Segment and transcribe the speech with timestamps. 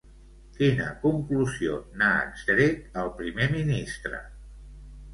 [0.53, 4.27] Quina conclusió n'ha extret el primer ministre?